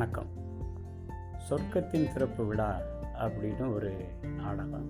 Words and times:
வணக்கம். 0.00 0.28
சொர்க்கத்தின் 1.48 2.08
சிறப்பு 2.08 2.46
விழா 2.46 2.78
அப்படின்னு 3.18 3.74
ஒரு 3.74 4.04
நாடகம். 4.36 4.86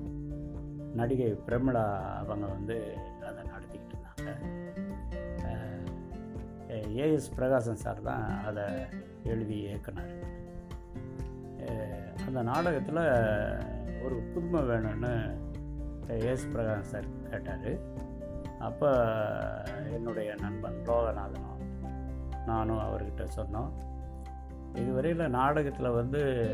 நடிகை 0.95 1.33
பிரமிளா 1.47 1.85
அவங்க 2.17 2.47
வந்து 2.47 2.97
அதை 3.23 3.45
நடத்திக்கிட்டு 3.45 3.95
இருந்தாங்க. 3.95 4.31
ஏஎஸ் 6.73 7.31
பிரகாசன் 7.37 7.83
சார் 7.85 8.03
தான் 8.03 8.45
அதை 8.45 8.65
எழுதி 9.25 9.67
இயக்குனார். 9.67 10.15
அந்த 12.27 12.43
நாடகத்தில் 12.43 14.03
ஒரு 14.03 14.17
புதுமை 14.35 14.63
வேணும்னு 14.63 15.37
ஏஎஸ் 16.09 16.49
பிரகாசன் 16.55 16.91
சார் 16.93 17.29
கேட்டார். 17.31 17.79
அப்போ 18.59 18.91
என்னுடைய 19.93 20.35
நண்பன் 20.35 20.83
லோகநாதனும் 20.85 21.63
நானும் 22.47 22.79
அவர்கிட்ட 22.79 23.27
சொன்னோம். 23.37 23.89
இதுவரையில் 24.75 25.29
நாடகத்தில் 25.29 25.89
வந்து 25.89 26.51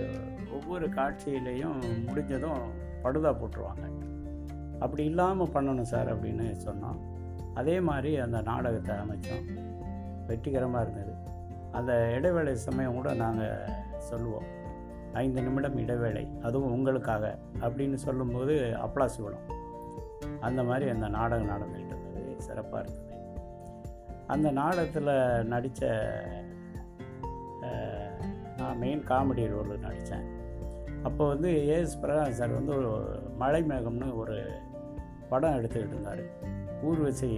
ஒவ்வொரு 0.53 0.89
காட்சியிலையும் 0.89 2.07
முடிஞ்சதும் 2.07 2.71
படுதா 3.05 3.37
போட்டுருவாங்க. 3.37 3.85
அப்படி 4.79 5.05
இல்லாமல் 5.05 5.47
பண்ணணும் 5.47 5.83
சார் 5.83 6.23
அப்படின்னு 6.23 6.55
சொன்னோம். 6.65 6.99
அதே 7.55 7.81
மாதிரி 7.81 8.19
அந்த 8.19 8.41
நாடகத்தை 8.41 8.97
அமைச்சோம். 8.97 9.45
வெற்றிகரமாக 10.27 10.91
இருந்தது. 10.91 11.15
அந்த 11.73 12.11
இடைவேளை 12.11 12.57
சமயம் 12.57 12.95
கூட 12.95 13.15
நாங்கள் 13.15 13.69
சொல்லுவோம். 13.99 14.55
ஐந்து 15.13 15.43
நிமிடம் 15.43 15.79
இடைவேளை 15.79 16.29
அதுவும் 16.43 16.73
உங்களுக்காக 16.73 17.39
அப்படின்னு 17.61 17.95
சொல்லும்போது 17.95 18.55
அப்ளாஸ் 18.55 19.23
விடும். 19.23 19.55
அந்த 20.41 20.63
மாதிரி 20.63 20.91
அந்த 20.91 21.09
நாடகம் 21.09 21.49
நடந்துக்கிட்டு 21.49 21.87
இருந்தது. 21.87 22.35
சிறப்பாக 22.39 22.85
இருந்தது. 22.85 23.05
அந்த 24.27 24.51
நாடகத்தில் 24.51 25.47
நடித்த 25.47 25.87
நான் 28.77 28.85
மெயின் 28.85 29.03
காமெடி 29.11 29.45
ரோலில் 29.51 29.85
நடித்தேன் 29.85 30.25
அப்போ 31.03 31.23
வந்து 31.29 31.51
ஏஎஸ் 31.75 31.95
பிரகாஷ் 32.03 32.39
சார் 32.39 32.53
வந்து 32.57 32.73
ஒரு 32.77 32.91
மழை 33.39 33.61
மேகம்னு 33.63 34.09
ஒரு 34.15 34.37
படம் 35.31 35.57
எடுத்துக்கிட்டு 35.59 35.95
இருந்தார். 35.95 36.23
ஊர்வசி 36.83 37.31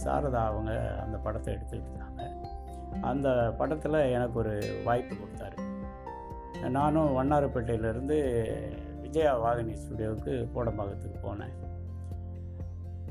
சாரதா 0.00 0.40
அவங்க 0.50 0.72
அந்த 1.04 1.16
படத்தை 1.16 1.50
எடுத்துக்கிட்டு 1.54 1.90
இருந்தாங்க. 1.92 2.24
அந்த 3.10 3.28
படத்தில் 3.58 3.98
எனக்கு 4.16 4.36
ஒரு 4.38 4.54
வாய்ப்பு 4.84 5.14
கொடுத்தாரு. 5.14 5.58
நானும் 6.68 7.16
வண்ணாரப்பேட்டையிலேருந்து 7.18 8.18
விஜயா 9.02 9.34
வாகினி 9.44 9.76
ஸ்டுடியோவுக்கு 9.82 10.34
கோடம்பாக்கத்துக்கு 10.54 11.20
போனேன். 11.22 11.56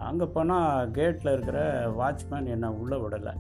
அங்கே 0.10 0.28
போனால் 0.38 0.92
கேட்டில் 0.92 1.36
இருக்கிற 1.36 1.62
வாட்ச்மேன் 2.02 2.54
என்னை 2.56 2.70
உள்ளே 2.82 3.00
விடலை. 3.06 3.36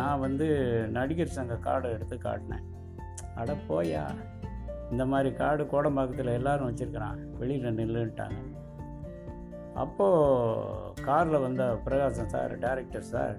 நான் 0.00 0.24
வந்து 0.28 0.48
நடிகர் 0.96 1.36
சங்க 1.36 1.58
கார்டை 1.66 1.90
எடுத்து 1.96 2.16
காட்டினேன். 2.16 2.66
அட 3.40 3.54
போயா. 3.68 4.04
இந்த 4.92 5.04
மாதிரி 5.12 5.30
காடு 5.40 5.62
கோடம்பாக்கத்தில் 5.72 6.36
எல்லாரும் 6.40 6.68
வச்சுருக்கிறான். 6.68 7.18
வெளியில் 7.40 7.78
நில்லுன்ட்டாங்க. 7.80 8.40
அப்போது 9.82 11.02
காரில் 11.08 11.44
வந்த 11.46 11.62
பிரகாசம் 11.86 12.32
சார் 12.34 12.52
டைரக்டர் 12.58 13.10
சார் 13.14 13.36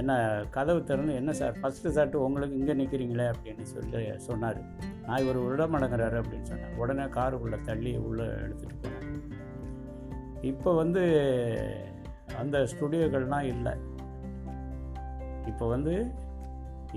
என்ன 0.00 0.12
கதவு 0.56 0.80
திறந்து 0.88 1.12
என்ன 1.20 1.32
சார் 1.38 1.54
ஃபஸ்ட்டு 1.60 1.92
சார்ட்டு 1.96 2.22
உங்களுக்கு 2.26 2.58
இங்கே 2.60 2.74
நிற்கிறீங்களே 2.80 3.26
அப்படின்னு 3.32 3.64
சொல்லி 3.72 4.02
சொன்னார். 4.28 4.60
நான் 5.06 5.22
இவர் 5.24 5.38
விடமடங்குறாரு 5.46 6.16
அப்படின்னு 6.20 6.50
சொன்னேன். 6.52 6.76
உடனே 6.82 7.06
காருக்குள்ளே 7.16 7.58
தள்ளி 7.68 7.92
உள்ளே 8.08 8.26
எடுத்துகிட்டு 8.44 8.80
போனேன் 8.84 9.08
இப்போ 10.50 10.70
வந்து 10.80 11.02
அந்த 12.42 12.56
ஸ்டுடியோக்கள்லாம் 12.72 13.48
இல்லை. 13.54 13.74
இப்போ 15.46 15.64
வந்து 15.68 15.94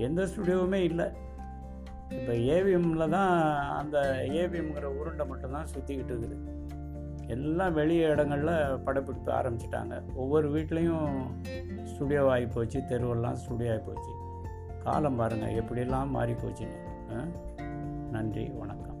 எந்த 0.06 0.22
ஸ்டுடியோவுமே 0.30 0.80
இல்லை. 0.90 1.06
இப்போ 2.10 2.32
ஏவிஎம்மில் 2.32 3.08
தான் 3.08 3.32
அந்த 3.70 3.98
ஏவிஎம்ங்கிற 4.32 4.84
உருண்டை 5.00 5.26
மட்டும்தான் 5.26 5.66
சுற்றிக்கிட்டு 5.74 6.12
இருக்குது. 6.14 6.36
எல்லாம் 7.28 7.72
வெளி 7.72 7.96
இடங்களில் 7.96 8.78
படப்பிடிப்பு 8.84 9.32
ஆரம்பிச்சிட்டாங்க. 9.32 10.02
ஒவ்வொரு 10.14 10.54
வீட்லேயும் 10.54 11.34
ஸ்டுடியோ 11.84 12.30
ஆகி 12.30 12.46
போச்சு 12.46 12.82
தெருவெல்லாம் 12.88 13.34
ஸ்டுடியோ 13.34 13.72
ஆகி 13.72 13.82
போச்சு. 13.82 14.12
காலம் 14.82 15.16
பாருங்கள் 15.16 15.54
எப்படியெல்லாம் 15.54 16.08
மாறி 16.08 16.32
போச்சுன்னு 16.32 16.78
ஆ? 17.14 17.24
நன்றி 18.10 18.50
வணக்கம். 18.54 18.93